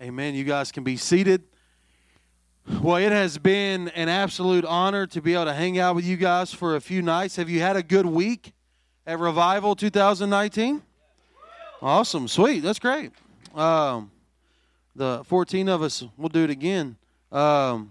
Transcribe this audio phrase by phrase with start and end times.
[0.00, 0.36] Amen.
[0.36, 1.42] You guys can be seated.
[2.80, 6.16] Well, it has been an absolute honor to be able to hang out with you
[6.16, 7.34] guys for a few nights.
[7.34, 8.52] Have you had a good week
[9.08, 10.82] at Revival 2019?
[11.82, 12.28] Awesome.
[12.28, 12.60] Sweet.
[12.60, 13.10] That's great.
[13.56, 14.12] Um,
[14.94, 16.96] the 14 of us, we'll do it again.
[17.32, 17.90] Um,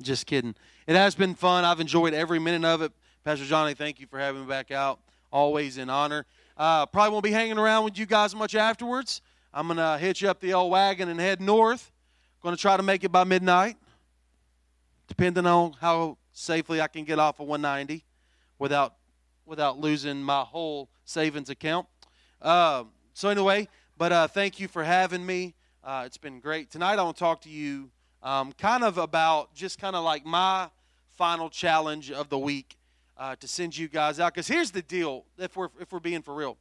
[0.00, 0.54] just kidding.
[0.86, 1.64] It has been fun.
[1.64, 2.92] I've enjoyed every minute of it.
[3.24, 5.00] Pastor Johnny, thank you for having me back out.
[5.32, 6.24] Always an honor.
[6.56, 9.22] Uh, probably won't be hanging around with you guys much afterwards.
[9.52, 11.90] I'm going to hitch up the old wagon and head north.
[12.42, 13.76] Going to try to make it by midnight,
[15.08, 18.04] depending on how safely I can get off of 190
[18.58, 18.94] without
[19.44, 21.86] without losing my whole savings account.
[22.40, 22.84] Uh,
[23.14, 23.66] so anyway,
[23.96, 25.54] but uh, thank you for having me.
[25.82, 26.70] Uh, it's been great.
[26.70, 27.90] Tonight I want to talk to you
[28.22, 30.68] um, kind of about just kind of like my
[31.16, 32.76] final challenge of the week
[33.16, 34.34] uh, to send you guys out.
[34.34, 36.58] Because here's the deal: if we're if we're being for real,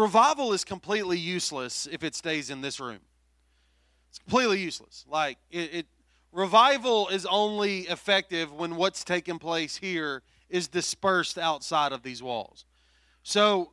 [0.00, 3.00] revival is completely useless if it stays in this room.
[4.08, 5.04] It's completely useless.
[5.08, 5.86] Like it, it
[6.32, 12.64] revival is only effective when what's taking place here is dispersed outside of these walls.
[13.22, 13.72] So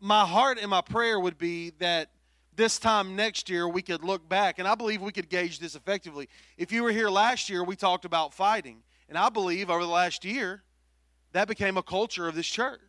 [0.00, 2.10] my heart and my prayer would be that
[2.56, 5.74] this time next year we could look back and I believe we could gauge this
[5.74, 6.28] effectively.
[6.56, 8.82] If you were here last year, we talked about fighting.
[9.08, 10.62] And I believe over the last year,
[11.32, 12.80] that became a culture of this church.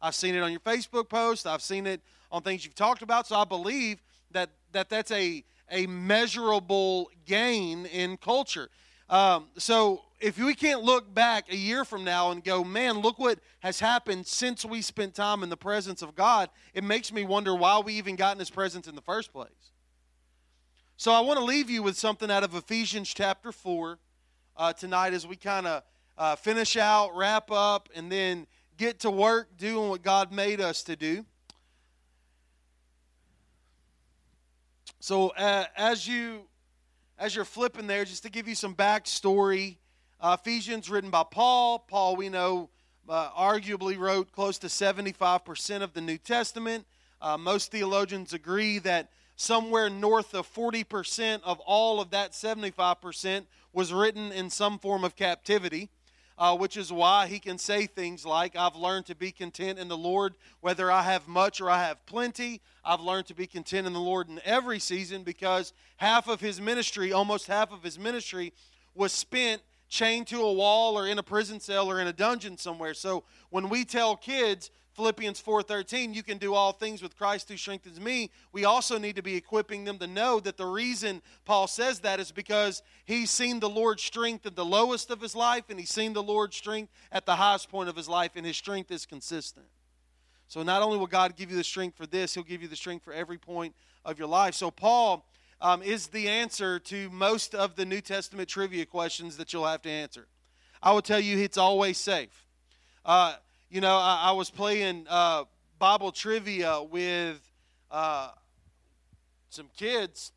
[0.00, 1.46] I've seen it on your Facebook post.
[1.46, 3.26] I've seen it on things you've talked about.
[3.26, 8.68] So I believe that, that that's a, a measurable gain in culture.
[9.08, 13.18] Um, so if we can't look back a year from now and go, man, look
[13.18, 17.24] what has happened since we spent time in the presence of God, it makes me
[17.24, 19.50] wonder why we even got in His presence in the first place.
[20.96, 23.98] So I want to leave you with something out of Ephesians chapter 4
[24.56, 25.82] uh, tonight as we kind of
[26.18, 28.46] uh, finish out, wrap up, and then
[28.78, 31.26] get to work doing what God made us to do.
[35.00, 36.46] So uh, as you
[37.18, 39.78] as you're flipping there, just to give you some backstory,
[40.20, 41.80] uh, Ephesians written by Paul.
[41.80, 42.70] Paul, we know,
[43.08, 46.86] uh, arguably wrote close to 75% of the New Testament.
[47.20, 53.92] Uh, most theologians agree that somewhere north of 40% of all of that 75% was
[53.92, 55.90] written in some form of captivity
[56.38, 59.88] uh, which is why he can say things like, I've learned to be content in
[59.88, 62.60] the Lord, whether I have much or I have plenty.
[62.84, 66.60] I've learned to be content in the Lord in every season because half of his
[66.60, 68.52] ministry, almost half of his ministry,
[68.94, 72.56] was spent chained to a wall or in a prison cell or in a dungeon
[72.56, 72.94] somewhere.
[72.94, 77.56] So when we tell kids, Philippians 4:13, you can do all things with Christ who
[77.56, 78.32] strengthens me.
[78.50, 82.18] We also need to be equipping them to know that the reason Paul says that
[82.18, 85.92] is because he's seen the Lord's strength at the lowest of his life and he's
[85.92, 89.06] seen the Lord's strength at the highest point of his life and his strength is
[89.06, 89.66] consistent.
[90.48, 92.74] So not only will God give you the strength for this, he'll give you the
[92.74, 94.54] strength for every point of your life.
[94.54, 95.24] So Paul
[95.60, 99.82] um, is the answer to most of the New Testament trivia questions that you'll have
[99.82, 100.26] to answer.
[100.82, 102.44] I will tell you it's always safe.
[103.04, 103.36] Uh,
[103.70, 105.44] you know, I, I was playing uh,
[105.78, 107.40] Bible trivia with
[107.90, 108.30] uh,
[109.50, 110.32] some kids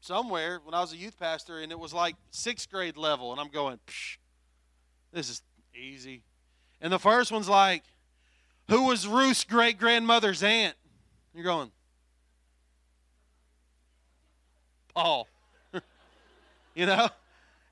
[0.00, 3.40] somewhere when I was a youth pastor, and it was like sixth grade level, and
[3.40, 3.78] I'm going,
[5.12, 5.42] this is
[5.74, 6.22] easy.
[6.80, 7.82] And the first one's like,
[8.68, 10.76] who was Ruth's great grandmother's aunt?
[11.34, 11.70] You're going,
[14.94, 15.26] Paul.
[16.74, 17.08] you know?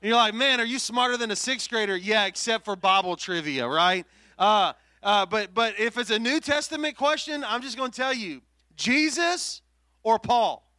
[0.01, 1.95] And you're like, man, are you smarter than a sixth grader?
[1.95, 4.05] Yeah, except for Bible trivia, right?
[4.37, 4.73] Uh,
[5.07, 8.41] uh, but, but if it's a New Testament question, I'm just going to tell you
[8.75, 9.61] Jesus
[10.03, 10.69] or Paul.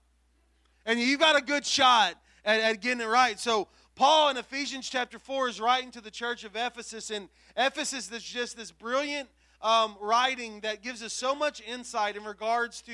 [0.85, 3.41] And you've got a good shot at, at getting it right.
[3.41, 7.11] So, Paul in Ephesians chapter 4 is writing to the church of Ephesus.
[7.11, 9.31] And Ephesus is just this brilliant
[9.63, 12.93] um, writing that gives us so much insight in regards to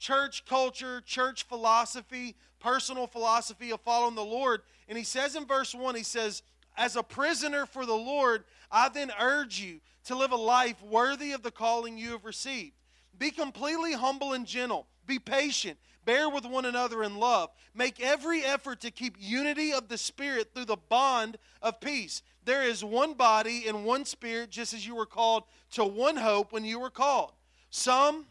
[0.00, 4.62] church culture, church philosophy, personal philosophy of following the Lord.
[4.88, 6.42] And he says in verse 1, he says,
[6.76, 11.32] As a prisoner for the Lord, I then urge you to live a life worthy
[11.32, 12.74] of the calling you have received.
[13.18, 14.86] Be completely humble and gentle.
[15.06, 15.78] Be patient.
[16.04, 17.50] Bear with one another in love.
[17.74, 22.22] Make every effort to keep unity of the Spirit through the bond of peace.
[22.44, 26.52] There is one body and one Spirit, just as you were called to one hope
[26.52, 27.32] when you were called.
[27.70, 28.26] Some,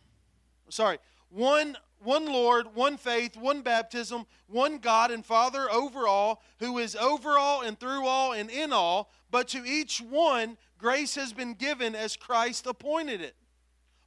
[0.69, 0.97] sorry,
[1.29, 6.95] one one Lord, one faith, one baptism, one God and Father over all, who is
[6.95, 11.53] over all and through all and in all, but to each one grace has been
[11.53, 13.35] given as Christ appointed it,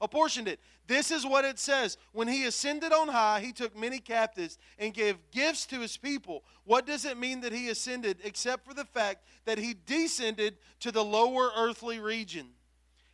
[0.00, 0.60] apportioned it.
[0.86, 1.96] This is what it says.
[2.12, 6.44] When he ascended on high, he took many captives and gave gifts to his people.
[6.64, 10.92] What does it mean that he ascended except for the fact that he descended to
[10.92, 12.48] the lower earthly region?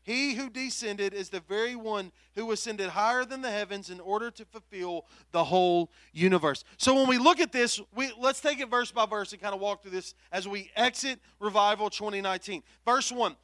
[0.03, 4.31] He who descended is the very one who ascended higher than the heavens in order
[4.31, 6.65] to fulfill the whole universe.
[6.79, 9.55] So when we look at this, we, let's take it verse by verse and kind
[9.55, 12.63] of walk through this as we exit Revival 2019.
[12.85, 13.37] Verse 1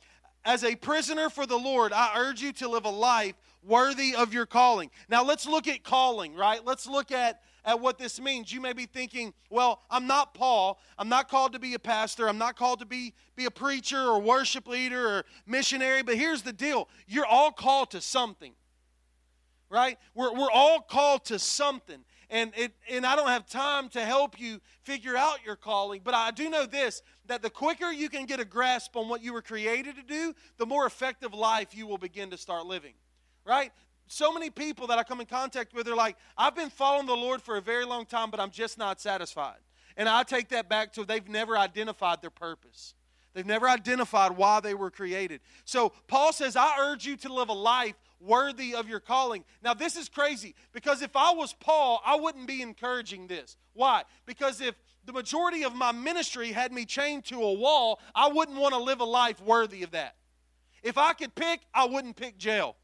[0.47, 3.35] As a prisoner for the Lord, I urge you to live a life
[3.65, 4.91] worthy of your calling.
[5.09, 6.65] Now let's look at calling, right?
[6.65, 8.53] Let's look at at what this means.
[8.53, 10.79] You may be thinking, well, I'm not Paul.
[10.97, 12.29] I'm not called to be a pastor.
[12.29, 16.05] I'm not called to be, be a preacher or worship leader or missionary.
[16.05, 18.53] But here's the deal you're all called to something,
[19.69, 19.99] right?
[20.15, 22.05] We're, we're all called to something.
[22.31, 26.15] And, it, and I don't have time to help you figure out your calling, but
[26.15, 29.33] I do know this that the quicker you can get a grasp on what you
[29.33, 32.95] were created to do, the more effective life you will begin to start living
[33.49, 33.71] right?
[34.09, 37.17] so many people that I come in contact with are like, I've been following the
[37.17, 39.59] Lord for a very long time, but I'm just not satisfied.
[39.97, 42.95] And I take that back to they've never identified their purpose.
[43.35, 45.41] They've never identified why they were created.
[45.65, 49.45] So Paul says, I urge you to live a life worthy of your calling.
[49.63, 53.57] Now, this is crazy because if I was Paul, I wouldn't be encouraging this.
[53.75, 54.05] Why?
[54.25, 54.75] Because if
[55.07, 58.81] the majority of my ministry had me chained to a wall, I wouldn't want to
[58.81, 60.17] live a life worthy of that.
[60.83, 62.77] If I could pick, I wouldn't pick jail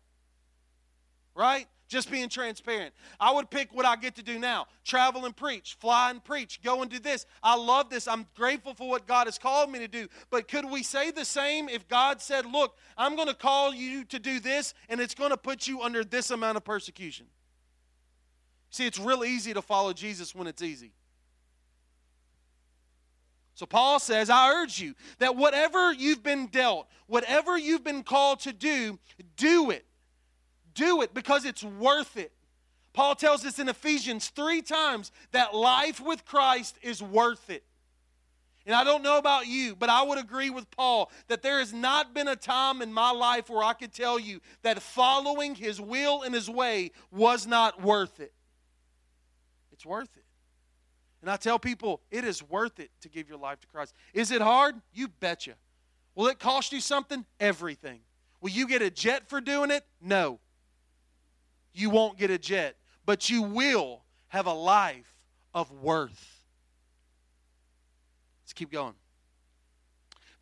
[1.34, 1.66] right?
[1.88, 2.94] Just being transparent.
[3.20, 6.60] I would pick what I get to do now travel and preach, fly and preach,
[6.62, 7.26] go and do this.
[7.42, 8.08] I love this.
[8.08, 10.08] I'm grateful for what God has called me to do.
[10.30, 14.04] But could we say the same if God said, Look, I'm going to call you
[14.06, 17.26] to do this, and it's going to put you under this amount of persecution?
[18.70, 20.92] See, it's real easy to follow Jesus when it's easy.
[23.54, 28.40] So Paul says, I urge you that whatever you've been dealt, whatever you've been called
[28.40, 28.98] to do,
[29.36, 29.84] do it
[30.74, 32.32] do it because it's worth it.
[32.92, 37.64] Paul tells us in Ephesians three times that life with Christ is worth it.
[38.64, 41.72] And I don't know about you, but I would agree with Paul that there has
[41.72, 45.80] not been a time in my life where I could tell you that following his
[45.80, 48.32] will and his way was not worth it.
[49.72, 50.21] It's worth it.
[51.22, 53.94] And I tell people, it is worth it to give your life to Christ.
[54.12, 54.74] Is it hard?
[54.92, 55.54] You betcha.
[56.14, 57.24] Will it cost you something?
[57.40, 58.00] Everything.
[58.40, 59.86] Will you get a jet for doing it?
[60.00, 60.40] No
[61.74, 62.76] you won't get a jet,
[63.06, 65.12] but you will have a life
[65.54, 66.42] of worth.
[68.42, 68.94] Let's keep going.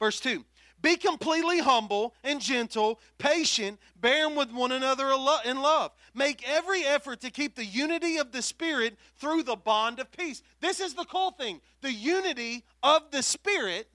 [0.00, 0.44] Verse 2
[0.82, 5.12] Be completely humble and gentle, patient, bearing with one another
[5.44, 5.92] in love.
[6.14, 10.42] Make every effort to keep the unity of the Spirit through the bond of peace.
[10.60, 13.88] This is the cool thing the unity of the Spirit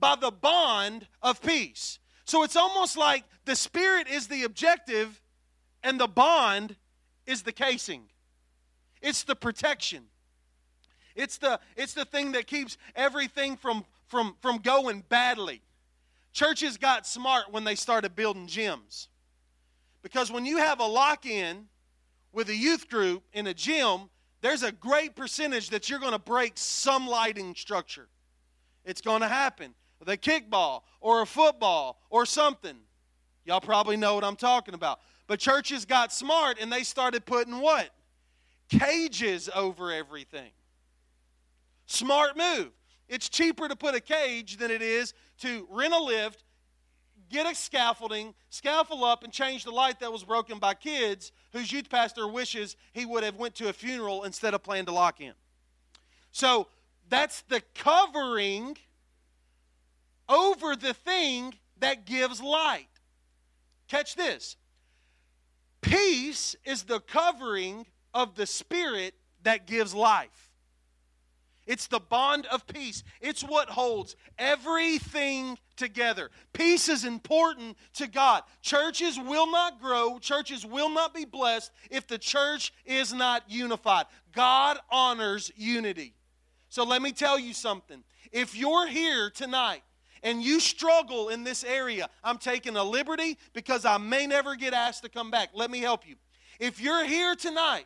[0.00, 2.00] by the bond of peace.
[2.24, 5.22] So it's almost like the Spirit is the objective
[5.82, 6.76] and the bond
[7.26, 8.04] is the casing,
[9.00, 10.04] it's the protection.
[11.14, 15.62] It's the, it's the thing that keeps everything from, from, from going badly.
[16.32, 19.08] Churches got smart when they started building gyms.
[20.02, 21.66] Because when you have a lock in
[22.32, 24.10] with a youth group in a gym,
[24.40, 28.08] there's a great percentage that you're going to break some lighting structure.
[28.84, 32.76] It's going to happen with a kickball or a football or something.
[33.44, 35.00] Y'all probably know what I'm talking about.
[35.26, 37.90] But churches got smart and they started putting what?
[38.68, 40.50] Cages over everything.
[41.86, 42.70] Smart move.
[43.08, 46.44] It's cheaper to put a cage than it is to rent a lift,
[47.30, 51.72] get a scaffolding, scaffold up, and change the light that was broken by kids whose
[51.72, 55.20] youth pastor wishes he would have went to a funeral instead of planning to lock
[55.20, 55.32] in.
[56.32, 56.68] So
[57.08, 58.76] that's the covering
[60.28, 62.88] over the thing that gives light.
[63.88, 64.56] Catch this.
[65.80, 70.47] Peace is the covering of the Spirit that gives life.
[71.68, 73.04] It's the bond of peace.
[73.20, 76.30] It's what holds everything together.
[76.54, 78.42] Peace is important to God.
[78.62, 84.06] Churches will not grow, churches will not be blessed if the church is not unified.
[84.34, 86.14] God honors unity.
[86.70, 88.02] So let me tell you something.
[88.32, 89.82] If you're here tonight
[90.22, 94.72] and you struggle in this area, I'm taking a liberty because I may never get
[94.72, 95.50] asked to come back.
[95.52, 96.16] Let me help you.
[96.58, 97.84] If you're here tonight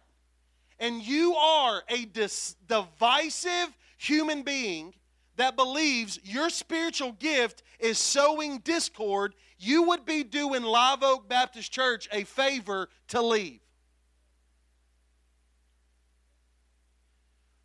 [0.83, 4.93] and you are a dis- divisive human being
[5.37, 11.71] that believes your spiritual gift is sowing discord, you would be doing Live Oak Baptist
[11.73, 13.61] Church a favor to leave.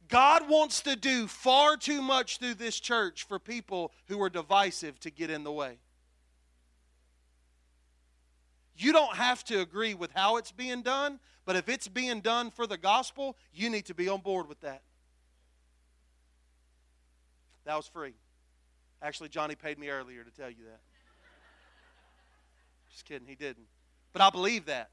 [0.07, 4.99] God wants to do far too much through this church for people who are divisive
[5.01, 5.79] to get in the way.
[8.77, 12.51] You don't have to agree with how it's being done, but if it's being done
[12.51, 14.81] for the gospel, you need to be on board with that.
[17.63, 18.15] That was free.
[19.01, 20.81] Actually, Johnny paid me earlier to tell you that.
[22.91, 23.67] Just kidding, he didn't.
[24.11, 24.89] But I believe that.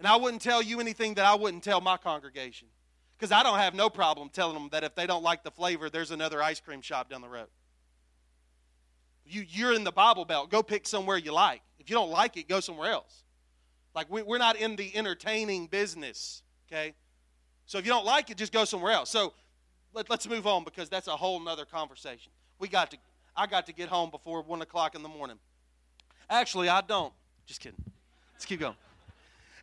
[0.00, 2.66] And I wouldn't tell you anything that I wouldn't tell my congregation.
[3.16, 5.88] Because I don't have no problem telling them that if they don't like the flavor,
[5.88, 7.46] there's another ice cream shop down the road.
[9.24, 10.50] You, you're in the Bible Belt.
[10.50, 11.62] Go pick somewhere you like.
[11.78, 13.22] If you don't like it, go somewhere else.
[13.94, 16.94] Like, we, we're not in the entertaining business, okay?
[17.66, 19.10] So if you don't like it, just go somewhere else.
[19.10, 19.32] So
[19.92, 22.32] let, us move on because that's a whole nother conversation.
[22.58, 22.98] We got to,
[23.36, 25.38] I got to get home before 1 o'clock in the morning.
[26.28, 27.12] Actually, I don't.
[27.46, 27.82] Just kidding.
[28.34, 28.76] Let's keep going.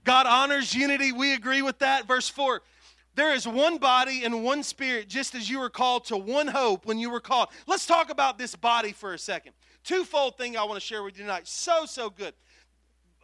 [0.04, 1.12] God honors unity.
[1.12, 2.08] We agree with that.
[2.08, 2.62] Verse 4
[3.18, 6.86] there is one body and one spirit, just as you were called to one hope
[6.86, 7.50] when you were called.
[7.66, 9.54] Let's talk about this body for a second.
[9.84, 11.48] Twofold thing I want to share with you tonight.
[11.48, 12.36] So, so good.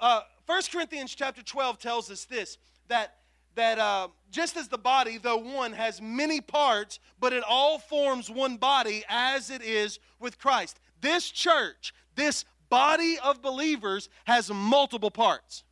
[0.04, 2.58] Uh, 1 Corinthians chapter 12 tells us this
[2.90, 3.16] that,
[3.56, 8.30] that uh, just as the body, though one, has many parts, but it all forms
[8.30, 10.82] one body as it is with Christ.
[11.00, 15.64] This church, this body of believers, has multiple parts.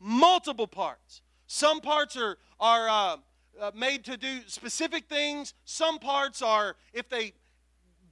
[0.00, 1.20] Multiple parts.
[1.46, 3.16] Some parts are, are uh,
[3.60, 5.52] uh, made to do specific things.
[5.66, 7.34] Some parts are, if they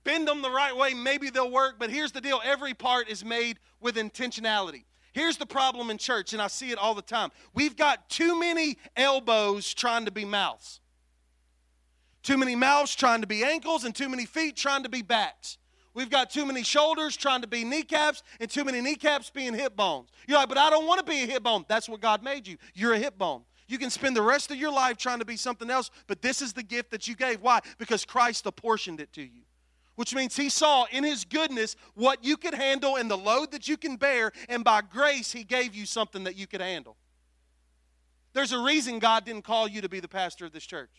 [0.04, 1.76] bend them the right way, maybe they'll work.
[1.78, 4.84] But here's the deal every part is made with intentionality.
[5.12, 7.30] Here's the problem in church, and I see it all the time.
[7.54, 10.80] We've got too many elbows trying to be mouths,
[12.22, 15.58] too many mouths trying to be ankles, and too many feet trying to be backs.
[15.94, 19.76] We've got too many shoulders trying to be kneecaps and too many kneecaps being hip
[19.76, 20.08] bones.
[20.26, 21.66] You're like, but I don't want to be a hip bone.
[21.68, 22.56] That's what God made you.
[22.74, 23.42] You're a hip bone.
[23.68, 26.40] You can spend the rest of your life trying to be something else, but this
[26.42, 27.40] is the gift that you gave.
[27.40, 27.60] Why?
[27.78, 29.42] Because Christ apportioned it to you.
[30.02, 33.68] Which means he saw in his goodness what you could handle and the load that
[33.68, 36.96] you can bear, and by grace, he gave you something that you could handle.
[38.32, 40.90] There's a reason God didn't call you to be the pastor of this church.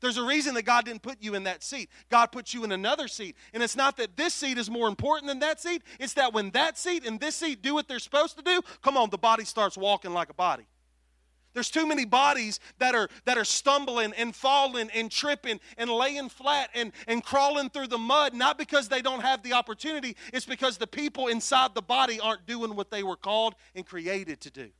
[0.00, 1.90] There's a reason that God didn't put you in that seat.
[2.10, 3.34] God put you in another seat.
[3.52, 6.50] And it's not that this seat is more important than that seat, it's that when
[6.50, 9.44] that seat and this seat do what they're supposed to do, come on, the body
[9.44, 10.68] starts walking like a body.
[11.52, 16.28] There's too many bodies that are that are stumbling and falling and tripping and laying
[16.28, 20.46] flat and, and crawling through the mud, not because they don't have the opportunity, it's
[20.46, 24.50] because the people inside the body aren't doing what they were called and created to
[24.50, 24.70] do.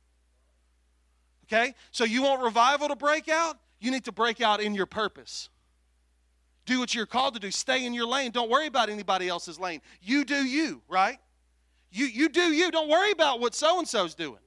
[1.45, 1.73] Okay?
[1.91, 3.57] So you want revival to break out?
[3.79, 5.49] You need to break out in your purpose.
[6.65, 7.51] Do what you're called to do.
[7.51, 8.31] Stay in your lane.
[8.31, 9.81] Don't worry about anybody else's lane.
[10.01, 11.17] You do you, right?
[11.91, 12.71] You, you do you.
[12.71, 14.39] Don't worry about what so and so's doing.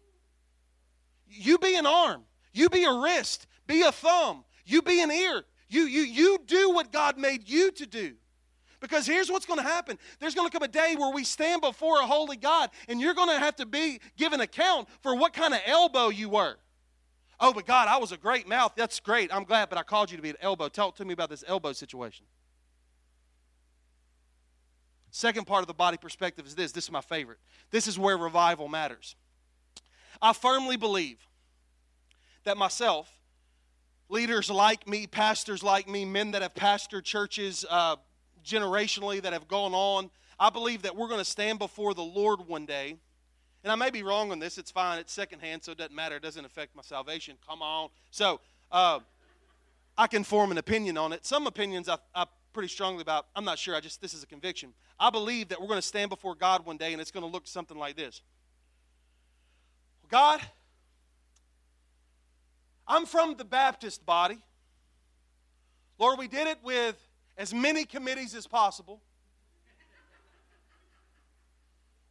[1.37, 2.23] You be an arm.
[2.53, 3.47] You be a wrist.
[3.67, 4.45] Be a thumb.
[4.65, 5.45] You be an ear.
[5.69, 8.15] You, you, you do what God made you to do.
[8.81, 9.99] Because here's what's going to happen.
[10.21, 13.15] There's going to come a day where we stand before a holy God, and you're
[13.15, 16.57] going to have to be given account for what kind of elbow you were.
[17.41, 18.75] Oh, but God, I was a great mouth.
[18.77, 19.35] That's great.
[19.35, 20.69] I'm glad, but I called you to be an elbow.
[20.69, 22.27] Talk to me about this elbow situation.
[25.11, 26.73] Second part of the body perspective is this.
[26.73, 27.39] This is my favorite.
[27.71, 29.17] This is where revival matters.
[30.25, 31.19] I firmly believe
[32.45, 33.11] that myself,
[34.09, 37.97] leaders like me, pastors like me, men that have pastored churches uh,
[38.45, 42.49] generationally that have gone on, I believe that we're going to stand before the Lord
[42.49, 42.97] one day
[43.65, 44.59] and I may be wrong on this.
[44.59, 44.99] It's fine.
[44.99, 46.17] It's secondhand, so it doesn't matter.
[46.17, 47.37] It doesn't affect my salvation.
[47.49, 47.89] Come on.
[48.11, 48.41] So
[48.71, 49.01] uh,
[49.97, 51.25] I can form an opinion on it.
[51.25, 53.27] Some opinions I, I pretty strongly about.
[53.35, 53.75] I'm not sure.
[53.75, 54.75] I just this is a conviction.
[55.01, 57.31] I believe that we're going to stand before God one day, and it's going to
[57.31, 58.21] look something like this.
[60.11, 60.41] God,
[62.87, 64.39] I'm from the Baptist body.
[65.99, 66.97] Lord, we did it with
[67.37, 69.01] as many committees as possible.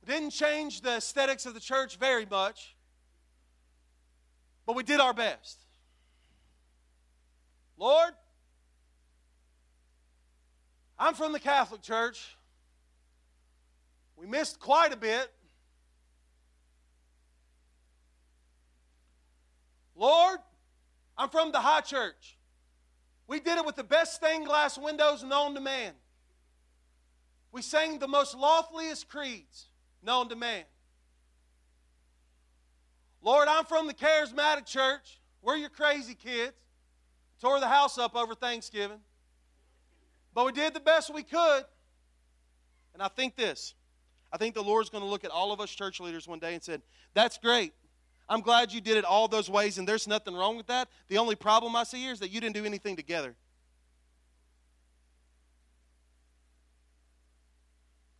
[0.05, 2.75] Didn't change the aesthetics of the church very much,
[4.65, 5.59] but we did our best.
[7.77, 8.13] Lord,
[10.99, 12.35] I'm from the Catholic Church.
[14.17, 15.31] We missed quite a bit.
[19.95, 20.39] Lord,
[21.17, 22.37] I'm from the High Church.
[23.27, 25.93] We did it with the best stained glass windows known to man.
[27.51, 29.67] We sang the most loftiest creeds
[30.01, 30.63] known to man.
[33.21, 35.21] Lord, I'm from the charismatic church.
[35.41, 36.53] We're your crazy kids.
[37.39, 38.99] Tore the house up over Thanksgiving.
[40.33, 41.63] But we did the best we could.
[42.93, 43.75] And I think this
[44.31, 46.55] I think the Lord's going to look at all of us church leaders one day
[46.55, 46.81] and said,
[47.13, 47.73] That's great.
[48.29, 50.87] I'm glad you did it all those ways, and there's nothing wrong with that.
[51.07, 53.35] The only problem I see here is that you didn't do anything together.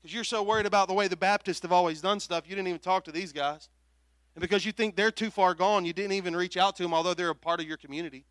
[0.02, 2.68] Because you're so worried about the way the Baptists have always done stuff, you didn't
[2.68, 3.70] even talk to these guys.
[4.36, 6.94] And because you think they're too far gone, you didn't even reach out to them,
[6.94, 8.26] although they're a part of your community.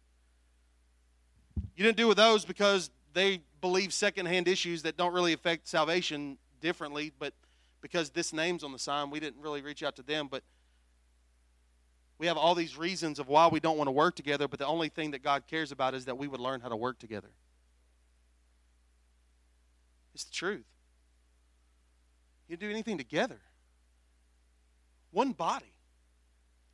[1.77, 6.37] You didn't do with those because they believe secondhand issues that don't really affect salvation
[6.61, 7.33] differently, but
[7.81, 10.43] because this name's on the sign, we didn't really reach out to them, but
[12.23, 14.67] we have all these reasons of why we don't want to work together, but the
[14.67, 17.31] only thing that God cares about is that we would learn how to work together.
[20.15, 20.65] It's the truth.
[22.47, 23.41] You do anything together.
[25.11, 25.75] One body.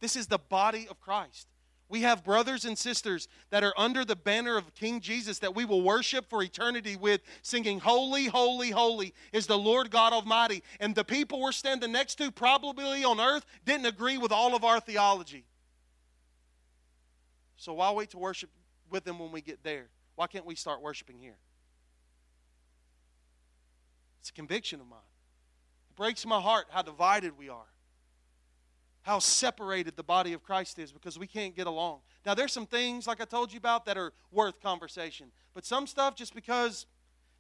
[0.01, 1.49] This is the body of Christ.
[1.91, 5.65] We have brothers and sisters that are under the banner of King Jesus that we
[5.65, 10.63] will worship for eternity with, singing, Holy, holy, holy is the Lord God Almighty.
[10.81, 14.65] And the people we're standing next to, probably on earth, didn't agree with all of
[14.65, 15.47] our theology.
[17.57, 18.51] So why wait to worship
[18.91, 19.89] with them when we get there?
[20.15, 21.39] Why can't we start worshiping here?
[24.21, 24.99] It's a conviction of mine.
[25.91, 27.67] It breaks my heart how divided we are
[29.09, 32.01] how separated the body of Christ is because we can't get along.
[32.27, 35.33] Now, there's some things, like I told you about, that are worth conversation.
[35.55, 36.85] But some stuff, just because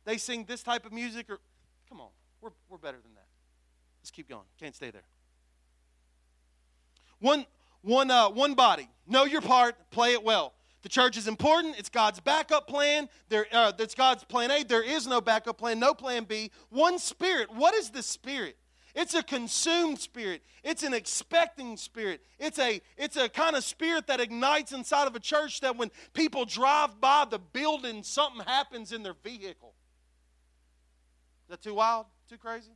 [0.06, 1.40] they sing this type of music, or
[1.87, 2.08] come on,
[2.40, 3.26] we're, we're better than that.
[4.00, 4.46] Let's keep going.
[4.58, 5.02] Can't stay there.
[7.18, 7.44] One,
[7.82, 8.88] one, uh, one body.
[9.06, 10.54] Know your part, play it well.
[10.80, 11.78] The church is important.
[11.78, 13.10] It's God's backup plan.
[13.28, 14.64] There, uh, it's God's plan A.
[14.64, 16.50] There is no backup plan, no plan B.
[16.70, 17.52] One spirit.
[17.54, 18.56] What is the spirit?
[18.95, 20.42] It's a consumed spirit.
[20.64, 22.21] It's an expecting spirit.
[22.38, 25.90] It's a, it's a kind of spirit that ignites inside of a church that when
[26.14, 29.75] people drive by the building, something happens in their vehicle.
[31.45, 32.07] Is that too wild?
[32.28, 32.73] Too crazy?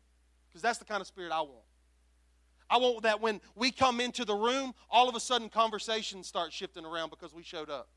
[0.49, 1.65] Because that's the kind of spirit I want.
[2.71, 6.53] I want that when we come into the room, all of a sudden conversations start
[6.53, 7.89] shifting around because we showed up.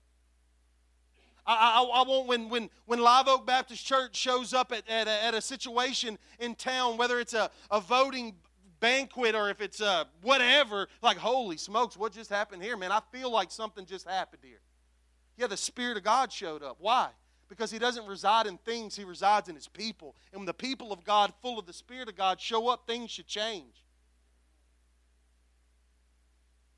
[1.47, 5.07] I, I, I, want when, when, when Live Oak Baptist Church shows up at, at,
[5.07, 8.33] a, at a situation in town, whether it's a, a voting
[8.79, 12.91] banquet or if it's a whatever, like, holy smokes, what just happened here, man?
[12.91, 14.59] I feel like something just happened here.
[15.37, 16.77] Yeah, the Spirit of God showed up.
[16.79, 17.09] Why?
[17.47, 20.15] Because He doesn't reside in things, He resides in His people.
[20.31, 23.11] And when the people of God, full of the Spirit of God, show up, things
[23.11, 23.83] should change.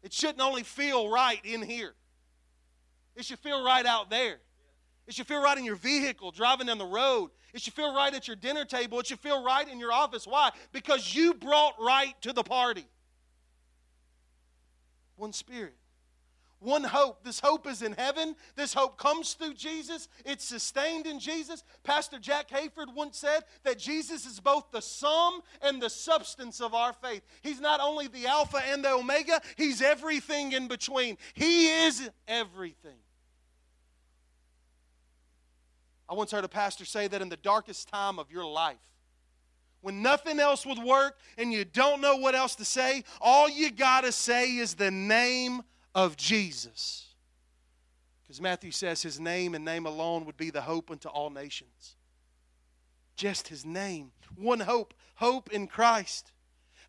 [0.04, 1.94] It shouldn't only feel right in here,
[3.16, 4.40] it should feel right out there.
[5.08, 7.32] It should feel right in your vehicle, driving down the road.
[7.54, 9.00] It should feel right at your dinner table.
[9.00, 10.28] It should feel right in your office.
[10.28, 10.52] Why?
[10.74, 12.86] Because you brought right to the party.
[15.16, 15.76] One spirit.
[16.60, 17.24] One hope.
[17.24, 18.36] This hope is in heaven.
[18.56, 20.10] This hope comes through Jesus.
[20.26, 21.64] It's sustained in Jesus.
[21.84, 26.74] Pastor Jack Hayford once said that Jesus is both the sum and the substance of
[26.74, 27.22] our faith.
[27.44, 31.18] He's not only the Alpha and the Omega, He's everything in between.
[31.34, 32.98] He is everything.
[36.10, 38.78] I once heard a pastor say that in the darkest time of your life,
[39.82, 43.72] when nothing else would work and you don't know what else to say, all you
[43.72, 45.62] got to say is the name
[45.94, 47.06] of Jesus.
[48.24, 51.96] Because Matthew says his name and name alone would be the hope unto all nations.
[53.16, 54.12] Just his name.
[54.36, 56.32] One hope, hope in Christ.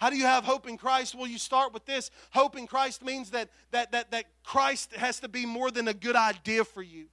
[0.00, 1.14] How do you have hope in Christ?
[1.14, 2.10] Well, you start with this.
[2.30, 5.94] Hope in Christ means that, that, that, that Christ has to be more than a
[5.94, 7.06] good idea for you.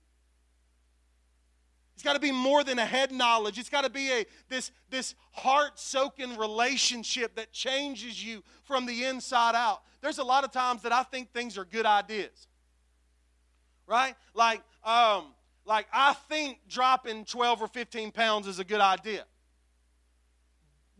[1.95, 3.57] It's got to be more than a head knowledge.
[3.57, 9.55] It's got to be a this this heart-soaking relationship that changes you from the inside
[9.55, 9.81] out.
[10.01, 12.47] There's a lot of times that I think things are good ideas.
[13.87, 14.15] Right?
[14.33, 15.27] Like um
[15.65, 19.23] like I think dropping 12 or 15 pounds is a good idea.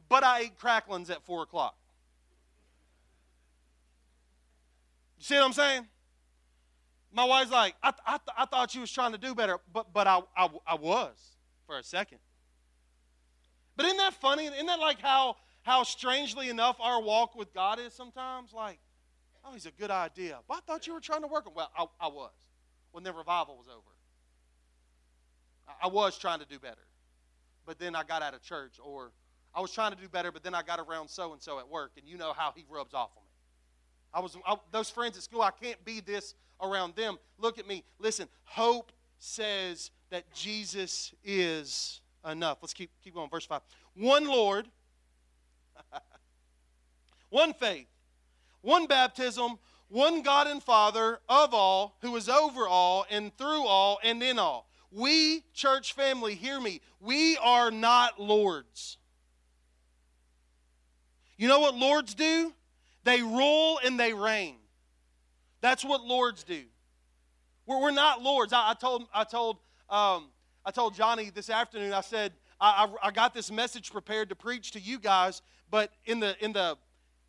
[0.08, 1.76] But I ate cracklings at 4 o'clock.
[5.18, 5.88] You see what I'm saying?
[7.16, 10.06] My wife's like, I, I, I thought you was trying to do better, but, but
[10.06, 12.20] I, I, I was for a second.
[13.78, 14.46] But isn't that funny?
[14.46, 18.52] Isn't that like how, how strangely enough our walk with God is sometimes?
[18.54, 18.80] Like,
[19.46, 20.40] oh, he's a good idea.
[20.48, 21.54] But I thought you were trying to work him.
[21.56, 22.34] Well, I, I was
[22.92, 23.82] when the revival was over.
[25.68, 26.86] I, I was trying to do better.
[27.66, 29.12] But then I got out of church, or
[29.54, 31.68] I was trying to do better, but then I got around so and so at
[31.68, 33.24] work, and you know how he rubs off on.
[34.16, 35.42] I was I, those friends at school.
[35.42, 37.18] I can't be this around them.
[37.38, 37.84] Look at me.
[38.00, 42.60] Listen, hope says that Jesus is enough.
[42.62, 43.30] Let's keep, keep going.
[43.30, 43.62] Verse 5.
[43.96, 44.68] One Lord,
[47.30, 47.88] one faith,
[48.62, 54.00] one baptism, one God and Father of all, who is over all and through all
[54.02, 54.70] and in all.
[54.92, 56.80] We, church family, hear me.
[57.02, 58.98] We are not lords.
[61.38, 62.54] You know what lords do?
[63.06, 64.56] They rule and they reign.
[65.62, 66.64] That's what lords do.
[67.66, 68.52] We're, we're not lords.
[68.52, 69.58] I, I told, I, told,
[69.90, 70.30] um,
[70.66, 74.36] I told Johnny this afternoon, I said, I, I, I got this message prepared to
[74.36, 76.78] preach to you guys, but in the, in the,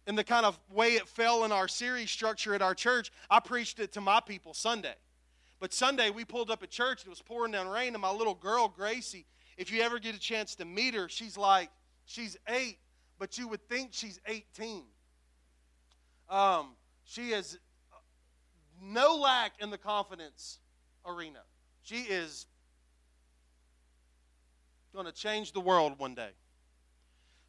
[0.07, 3.41] in the kind of way it fell in our series structure at our church, I
[3.41, 4.95] preached it to my people Sunday.
[5.61, 8.35] But Sunday we pulled up at church, it was pouring down rain, and my little
[8.35, 9.27] girl, Gracie,
[9.59, 11.71] if you ever get a chance to meet her, she's like,
[12.07, 12.79] she's eight,
[13.19, 14.85] but you would think she's 18.
[16.29, 17.59] Um, she is
[18.83, 20.59] no lack in the confidence
[21.05, 21.41] arena.
[21.83, 22.47] She is
[24.93, 26.31] going to change the world one day.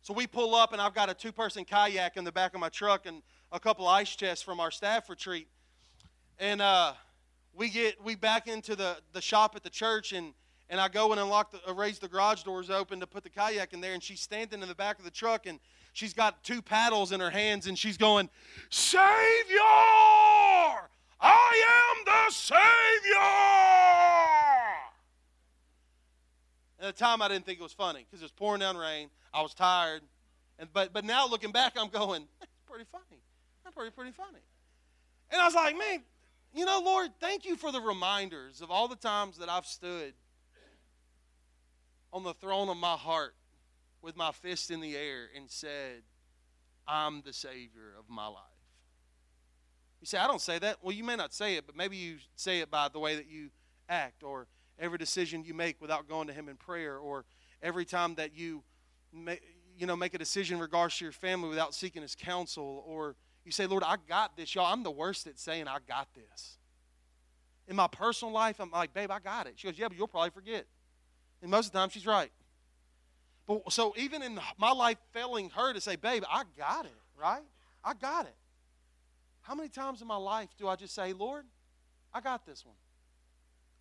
[0.02, 2.60] So we pull up, and I've got a two person kayak in the back of
[2.60, 5.48] my truck and a couple ice chests from our staff retreat.
[6.40, 6.94] And uh,
[7.54, 10.34] we get we back into the, the shop at the church, and,
[10.70, 13.30] and I go and unlock the, uh, raise the garage doors open to put the
[13.30, 15.60] kayak in there, and she's standing in the back of the truck, and
[15.98, 18.30] she's got two paddles in her hands, and she's going,
[18.70, 19.02] Savior!
[21.20, 22.60] I am the Savior!
[26.80, 29.10] At the time, I didn't think it was funny because it was pouring down rain.
[29.34, 30.04] I was tired.
[30.60, 33.20] And, but, but now looking back, I'm going, that's pretty funny.
[33.64, 34.40] That's pretty, pretty funny.
[35.32, 36.04] And I was like, man,
[36.54, 40.14] you know, Lord, thank you for the reminders of all the times that I've stood
[42.14, 43.34] on the throne of my heart
[44.02, 46.04] with my fist in the air and said,
[46.88, 48.44] I'm the Savior of my life.
[50.00, 50.78] You say, I don't say that.
[50.82, 53.28] Well, you may not say it, but maybe you say it by the way that
[53.28, 53.50] you
[53.90, 54.48] act or
[54.80, 57.26] every decision you make without going to Him in prayer, or
[57.64, 58.64] every time that you,
[59.12, 59.42] make,
[59.78, 63.16] you know, make a decision in regards to your family without seeking His counsel, or
[63.44, 64.72] you say, Lord, I got this, y'all.
[64.72, 66.58] I'm the worst at saying I got this.
[67.68, 69.54] In my personal life, I'm like, babe, I got it.
[69.56, 70.66] She goes, yeah, but you'll probably forget.
[71.42, 72.32] And most of the time, she's right.
[73.48, 77.44] But so even in my life, failing her to say, babe, I got it, right?
[77.84, 78.36] I got it.
[79.42, 81.46] How many times in my life do I just say, Lord,
[82.14, 82.76] I got this one?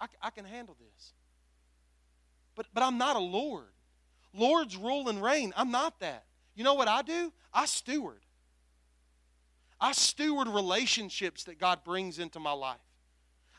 [0.00, 1.12] I, I can handle this.
[2.54, 3.66] But, but I'm not a Lord.
[4.32, 5.52] Lord's rule and reign.
[5.56, 6.24] I'm not that.
[6.54, 7.32] You know what I do?
[7.52, 8.20] I steward.
[9.80, 12.78] I steward relationships that God brings into my life.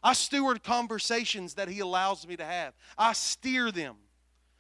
[0.02, 2.74] I steward conversations that He allows me to have.
[2.98, 3.98] I steer them.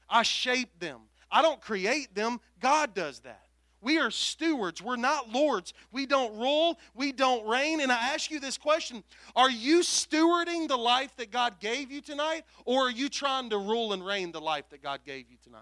[0.09, 1.01] I shape them.
[1.31, 3.43] I don't create them, God does that.
[3.79, 4.81] We are stewards.
[4.81, 5.73] We're not lords.
[5.91, 6.79] We don't rule.
[6.95, 7.79] We don't reign.
[7.79, 9.03] And I ask you this question
[9.35, 13.57] Are you stewarding the life that God gave you tonight, or are you trying to
[13.57, 15.61] rule and reign the life that God gave you tonight?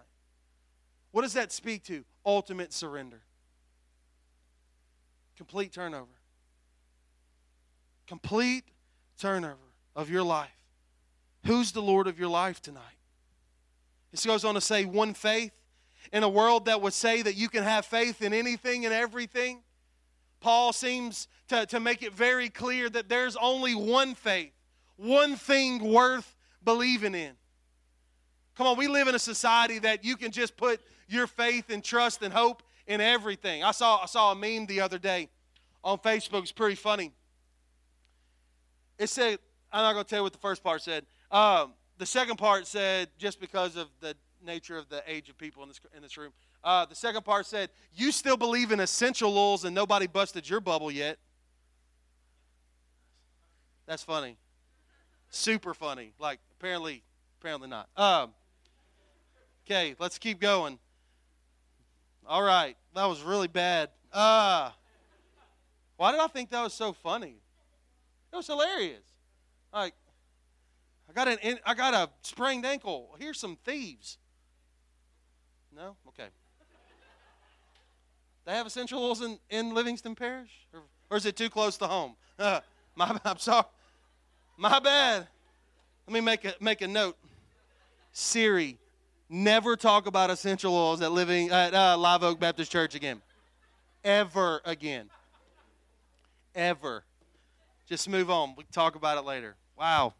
[1.11, 2.05] What does that speak to?
[2.25, 3.21] Ultimate surrender,
[5.37, 6.07] complete turnover.
[8.07, 8.65] Complete
[9.19, 9.57] turnover
[9.95, 10.49] of your life.
[11.45, 12.81] Who's the Lord of your life tonight?
[14.15, 15.51] This goes on to say one faith
[16.13, 19.61] in a world that would say that you can have faith in anything and everything,
[20.39, 24.53] Paul seems to, to make it very clear that there's only one faith,
[24.95, 27.33] one thing worth believing in.
[28.55, 31.83] Come on, we live in a society that you can just put your faith and
[31.83, 33.63] trust and hope in everything.
[33.63, 35.27] I saw, I saw a meme the other day
[35.83, 36.43] on Facebook.
[36.43, 37.11] It's pretty funny.
[38.97, 39.39] It said,
[39.73, 41.05] I'm not going to tell you what the first part said.
[41.29, 45.63] Um, the second part said, just because of the nature of the age of people
[45.63, 46.31] in this, in this room.
[46.63, 50.59] Uh, the second part said, You still believe in essential oils and nobody busted your
[50.59, 51.17] bubble yet.
[53.85, 54.37] That's funny.
[55.29, 56.13] Super funny.
[56.19, 57.03] Like, apparently,
[57.39, 57.87] apparently not.
[57.95, 58.33] Um,
[59.65, 60.79] okay, let's keep going.
[62.27, 63.89] All right, that was really bad.
[64.11, 64.71] Uh,
[65.97, 67.35] why did I think that was so funny?
[68.33, 69.03] It was hilarious.
[69.71, 69.93] Like,
[71.15, 73.15] got an I got a sprained ankle.
[73.19, 74.17] Here's some thieves.
[75.75, 75.95] No?
[76.09, 76.27] Okay.
[78.45, 80.51] They have essential oils in, in Livingston Parish?
[80.71, 82.15] Or, or is it too close to home?
[82.37, 82.59] Uh,
[82.95, 83.65] my, I'm sorry.
[84.57, 85.27] My bad.
[86.07, 87.17] Let me make a, make a note.
[88.13, 88.77] Siri,
[89.27, 93.21] never talk about essential oils at living at uh, Live Oak Baptist Church again.
[94.03, 95.09] Ever again.
[96.53, 97.03] Ever.
[97.89, 98.51] Just move on.
[98.55, 99.55] We can talk about it later.
[99.77, 100.13] Wow.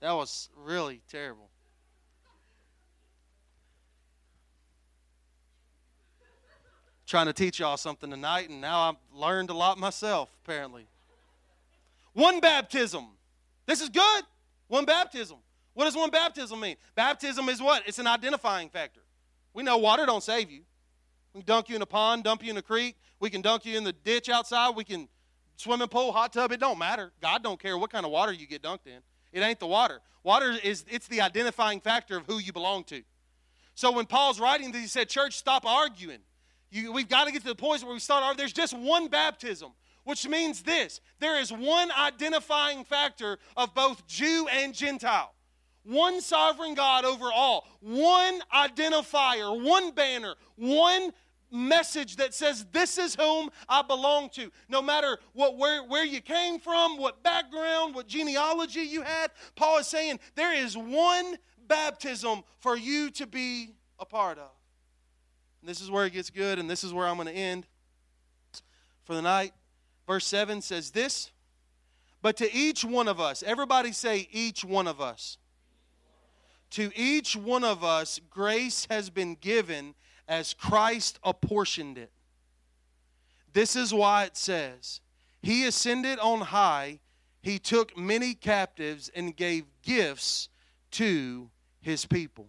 [0.00, 1.50] That was really terrible.
[7.08, 10.86] trying to teach y'all something tonight, and now I've learned a lot myself, apparently.
[12.12, 13.06] One baptism.
[13.66, 14.24] This is good.
[14.68, 15.38] One baptism.
[15.72, 16.76] What does one baptism mean?
[16.94, 17.82] Baptism is what?
[17.86, 19.00] It's an identifying factor.
[19.54, 20.62] We know water don't save you.
[21.32, 22.96] We can dunk you in a pond, dump you in a creek.
[23.20, 24.76] We can dunk you in the ditch outside.
[24.76, 25.08] We can
[25.56, 26.52] swimming pool, hot tub.
[26.52, 27.12] It don't matter.
[27.22, 29.00] God don't care what kind of water you get dunked in.
[29.32, 30.00] It ain't the water.
[30.22, 33.02] Water is it's the identifying factor of who you belong to.
[33.74, 36.20] So when Paul's writing this, he said, "Church, stop arguing.
[36.70, 39.08] You, we've got to get to the point where we start our, there's just one
[39.08, 39.72] baptism,
[40.04, 45.34] which means this there is one identifying factor of both Jew and Gentile.
[45.84, 51.12] One sovereign God over all, one identifier, one banner, one
[51.50, 54.50] message that says this is whom I belong to.
[54.68, 59.78] No matter what where, where you came from, what background, what genealogy you had, Paul
[59.78, 64.50] is saying there is one baptism for you to be a part of.
[65.62, 67.66] This is where it gets good, and this is where I'm going to end
[69.04, 69.52] for the night.
[70.06, 71.30] Verse 7 says this
[72.22, 75.38] But to each one of us, everybody say, each one of us.
[76.72, 79.94] To each one of us, grace has been given
[80.28, 82.12] as Christ apportioned it.
[83.52, 85.00] This is why it says,
[85.42, 87.00] He ascended on high,
[87.42, 90.50] He took many captives and gave gifts
[90.92, 92.48] to His people.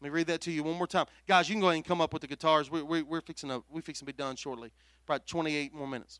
[0.00, 1.06] Let me read that to you one more time.
[1.28, 2.70] Guys, you can go ahead and come up with the guitars.
[2.70, 4.72] We're, we're, we're fixing, to, we're fixing to be done shortly,
[5.06, 6.18] about 28 more minutes.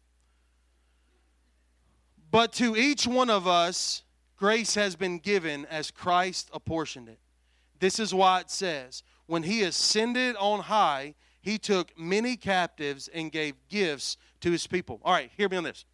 [2.31, 4.05] But to each one of us,
[4.37, 7.19] grace has been given as Christ apportioned it.
[7.81, 13.33] This is why it says, when he ascended on high, he took many captives and
[13.33, 15.01] gave gifts to his people.
[15.03, 15.87] All right, hear me on this.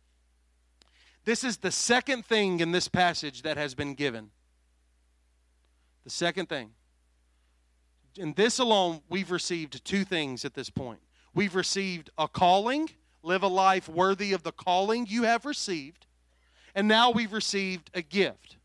[1.25, 4.31] This is the second thing in this passage that has been given.
[6.03, 6.71] The second thing.
[8.17, 10.99] In this alone, we've received two things at this point.
[11.33, 12.91] We've received a calling,
[13.23, 16.07] live a life worthy of the calling you have received,
[16.75, 18.57] and now we've received a gift.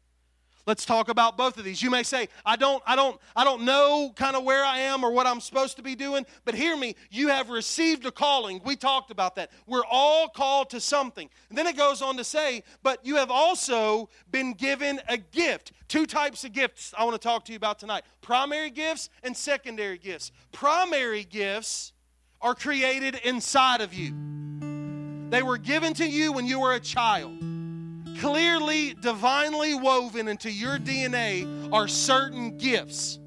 [0.65, 1.81] Let's talk about both of these.
[1.81, 5.03] You may say, I don't, I don't, I don't know kind of where I am
[5.03, 8.61] or what I'm supposed to be doing, but hear me, you have received a calling.
[8.63, 9.51] We talked about that.
[9.67, 11.29] We're all called to something.
[11.49, 15.73] And then it goes on to say, but you have also been given a gift.
[15.89, 19.35] Two types of gifts I want to talk to you about tonight primary gifts and
[19.35, 20.31] secondary gifts.
[20.53, 21.91] Primary gifts
[22.41, 24.13] are created inside of you,
[25.29, 27.52] they were given to you when you were a child
[28.19, 33.19] clearly, divinely woven into your DNA are certain gifts.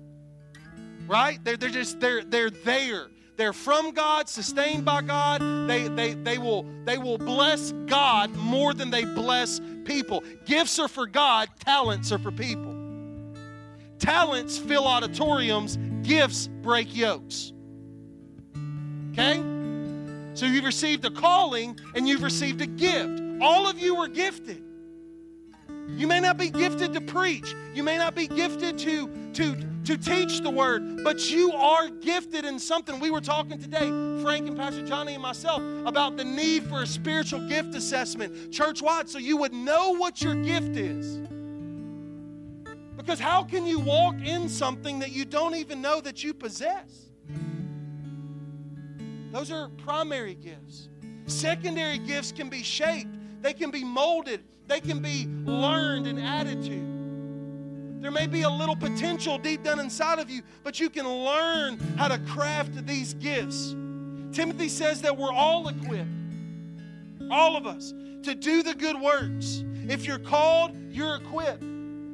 [1.07, 1.38] Right?
[1.44, 3.07] They're, they're just, they're, they're there.
[3.37, 5.68] They're from God, sustained by God.
[5.68, 10.25] They, they, they, will, they will bless God more than they bless people.
[10.46, 12.75] Gifts are for God, talents are for people.
[13.99, 17.53] Talents fill auditoriums, gifts break yokes.
[19.12, 19.42] Okay?
[20.35, 23.22] So you've received a calling and you've received a gift.
[23.40, 24.62] All of you were gifted.
[25.88, 27.55] You may not be gifted to preach.
[27.75, 32.44] You may not be gifted to, to, to teach the word, but you are gifted
[32.44, 32.99] in something.
[32.99, 33.88] We were talking today,
[34.22, 38.83] Frank and Pastor Johnny and myself, about the need for a spiritual gift assessment church
[38.83, 41.18] wide so you would know what your gift is.
[42.96, 47.07] Because how can you walk in something that you don't even know that you possess?
[49.31, 50.88] Those are primary gifts.
[51.27, 53.16] Secondary gifts can be shaped,
[53.47, 58.01] they can be molded, they can be learned and added to.
[58.03, 61.79] There may be a little potential deep down inside of you, but you can learn
[61.97, 63.77] how to craft these gifts.
[64.33, 66.11] Timothy says that we're all equipped,
[67.31, 69.63] all of us, to do the good works.
[69.89, 71.63] If you're called, you're equipped.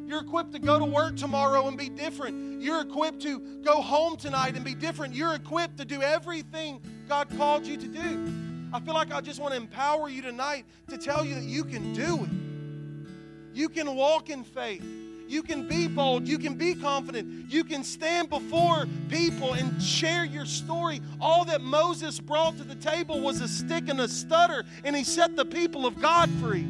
[0.07, 2.61] You're equipped to go to work tomorrow and be different.
[2.61, 5.15] You're equipped to go home tonight and be different.
[5.15, 8.52] You're equipped to do everything God called you to do.
[8.73, 11.65] I feel like I just want to empower you tonight to tell you that you
[11.65, 12.31] can do it.
[13.55, 14.85] You can walk in faith.
[15.29, 16.27] You can be bold.
[16.27, 17.51] You can be confident.
[17.51, 21.01] You can stand before people and share your story.
[21.21, 25.05] All that Moses brought to the table was a stick and a stutter, and he
[25.05, 26.67] set the people of God free.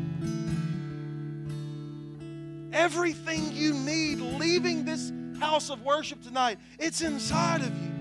[2.72, 7.92] Everything you need leaving this house of worship tonight, it's inside of you.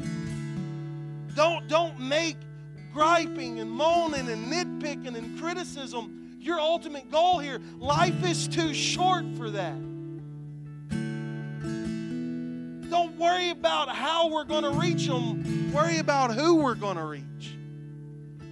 [1.35, 2.37] Don't, don't make
[2.93, 7.59] griping and moaning and nitpicking and criticism your ultimate goal here.
[7.79, 9.79] Life is too short for that.
[12.89, 15.71] Don't worry about how we're going to reach them.
[15.71, 17.55] Worry about who we're going to reach.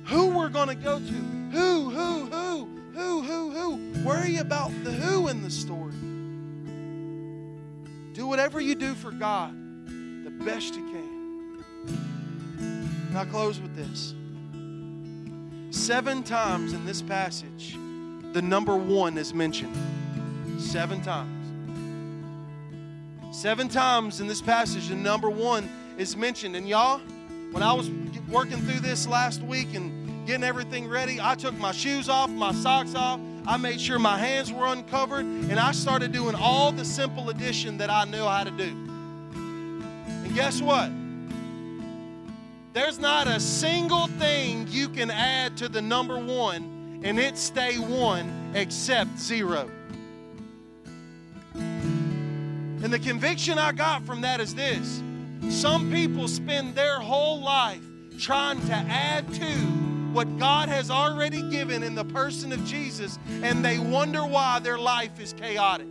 [0.06, 1.06] Who we're going to go to.
[1.06, 4.04] Who, who, who, who, who, who.
[4.08, 5.94] Worry about the who in the story.
[8.14, 9.54] Do whatever you do for God
[10.24, 11.66] the best you can.
[13.10, 14.14] And I'll close with this.
[15.72, 17.78] Seven times in this passage,
[18.34, 19.76] the number one is mentioned.
[20.60, 21.36] Seven times.
[23.32, 26.56] Seven times in this passage, the number one is mentioned.
[26.56, 27.00] And y'all,
[27.52, 27.92] when I was
[28.30, 32.52] working through this last week and getting everything ready, I took my shoes off, my
[32.52, 33.20] socks off.
[33.48, 37.78] I made sure my hands were uncovered, and I started doing all the simple addition
[37.78, 38.70] that I knew how to do.
[39.34, 40.92] And guess what?
[42.72, 47.80] There's not a single thing you can add to the number one and it stay
[47.80, 49.70] one except zero.
[51.56, 55.02] And the conviction I got from that is this
[55.50, 57.82] some people spend their whole life
[58.20, 59.46] trying to add to
[60.14, 64.78] what God has already given in the person of Jesus, and they wonder why their
[64.78, 65.88] life is chaotic.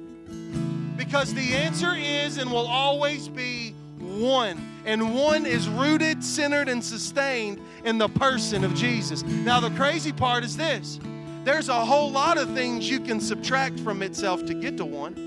[0.96, 6.82] Because the answer is and will always be one and one is rooted, centered, and
[6.82, 9.22] sustained in the person of Jesus.
[9.22, 10.98] Now, the crazy part is this
[11.44, 15.26] there's a whole lot of things you can subtract from itself to get to one.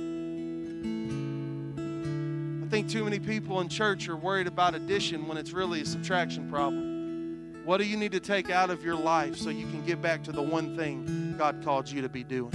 [2.66, 5.86] I think too many people in church are worried about addition when it's really a
[5.86, 7.62] subtraction problem.
[7.64, 10.24] What do you need to take out of your life so you can get back
[10.24, 12.52] to the one thing God called you to be doing?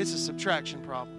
[0.00, 1.17] It's a subtraction problem.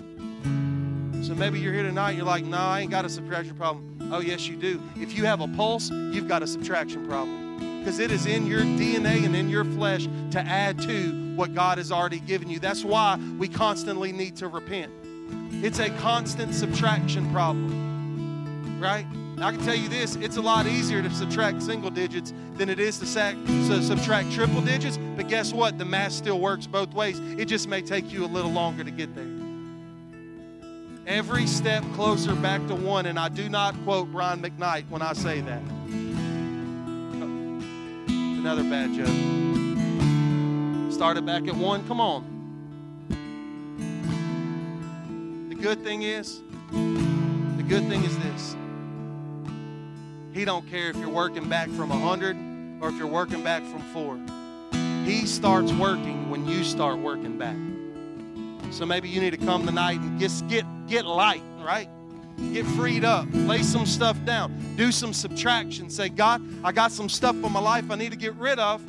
[1.21, 4.09] So maybe you're here tonight, you're like, no, I ain't got a subtraction problem.
[4.11, 4.81] Oh, yes, you do.
[4.95, 7.79] If you have a pulse, you've got a subtraction problem.
[7.79, 11.77] Because it is in your DNA and in your flesh to add to what God
[11.77, 12.59] has already given you.
[12.59, 14.91] That's why we constantly need to repent.
[15.51, 19.05] It's a constant subtraction problem, right?
[19.41, 22.79] I can tell you this it's a lot easier to subtract single digits than it
[22.79, 25.77] is to, sac- to subtract triple digits, but guess what?
[25.77, 27.19] The math still works both ways.
[27.19, 29.38] It just may take you a little longer to get there.
[31.09, 35.13] Every step closer back to one, and I do not quote Brian McKnight when I
[35.13, 35.63] say that.
[38.07, 39.07] Another bad joke.
[40.93, 42.23] Started back at one, come on.
[45.49, 48.55] The good thing is, the good thing is this.
[50.31, 52.37] He don't care if you're working back from a 100
[52.83, 54.19] or if you're working back from 4.
[55.05, 57.57] He starts working when you start working back.
[58.71, 61.89] So maybe you need to come tonight and just get get light, right?
[62.53, 63.27] Get freed up.
[63.31, 64.75] Lay some stuff down.
[64.75, 65.89] Do some subtraction.
[65.89, 68.81] Say, God, I got some stuff in my life I need to get rid of.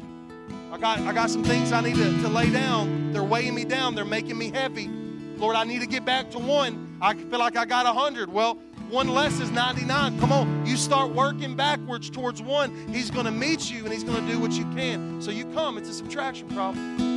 [0.73, 3.13] I got, I got some things I need to, to lay down.
[3.13, 3.97] They're weighing me down.
[3.97, 4.89] They're making me heavy.
[5.37, 6.97] Lord, I need to get back to one.
[7.03, 8.33] I feel like I got a 100.
[8.33, 8.55] Well,
[8.89, 10.21] one less is 99.
[10.21, 12.75] Come on, you start working backwards towards one.
[12.89, 15.21] He's going to meet you and he's going to do what you can.
[15.21, 15.77] So you come.
[15.79, 17.10] It's a subtraction problem.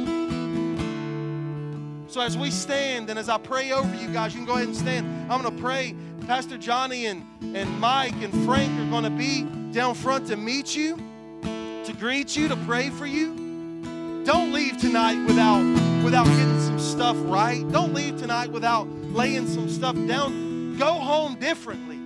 [2.14, 4.68] So as we stand and as I pray over you guys, you can go ahead
[4.68, 5.32] and stand.
[5.32, 5.96] I'm going to pray.
[6.28, 9.42] Pastor Johnny and, and Mike and Frank are going to be
[9.74, 10.96] down front to meet you,
[11.42, 14.22] to greet you, to pray for you.
[14.26, 15.64] Don't leave tonight without
[16.04, 17.68] without getting some stuff right.
[17.72, 20.78] Don't leave tonight without laying some stuff down.
[20.78, 21.98] Go home differently.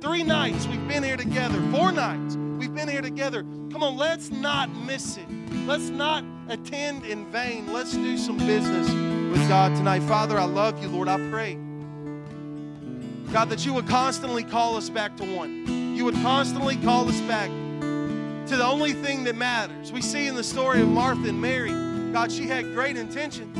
[0.00, 1.60] Three nights we've been here together.
[1.70, 3.42] Four nights we've been here together.
[3.70, 5.26] Come on, let's not miss it.
[5.66, 7.70] Let's not attend in vain.
[7.70, 10.02] Let's do some business with God tonight.
[10.02, 11.08] Father, I love you, Lord.
[11.08, 11.54] I pray.
[13.32, 15.96] God, that you would constantly call us back to one.
[15.96, 19.90] You would constantly call us back to the only thing that matters.
[19.90, 21.70] We see in the story of Martha and Mary,
[22.12, 23.56] God, she had great intentions.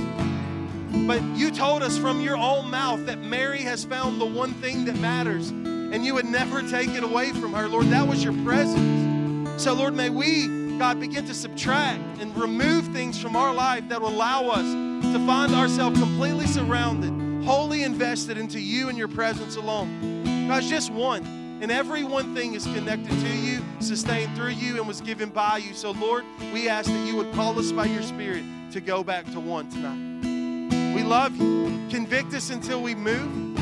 [1.06, 4.84] But you told us from your own mouth that Mary has found the one thing
[4.84, 7.66] that matters, and you would never take it away from her.
[7.66, 9.62] Lord, that was your presence.
[9.62, 14.02] So, Lord, may we, God, begin to subtract and remove things from our life that
[14.02, 17.12] will allow us to find ourselves completely surrounded,
[17.44, 20.48] wholly invested into you and your presence alone.
[20.48, 21.22] God, just one.
[21.60, 25.58] And every one thing is connected to you, sustained through you, and was given by
[25.58, 25.74] you.
[25.74, 29.30] So, Lord, we ask that you would call us by your Spirit to go back
[29.32, 30.94] to one tonight.
[30.94, 31.86] We love you.
[31.90, 33.58] Convict us until we move.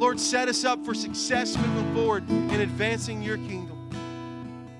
[0.00, 3.88] Lord, set us up for success moving forward in advancing your kingdom.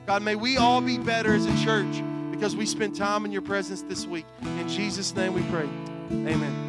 [0.06, 2.02] God, may we all be better as a church
[2.36, 4.26] because we spent time in your presence this week.
[4.42, 5.68] In Jesus' name we pray.
[6.10, 6.65] Amen.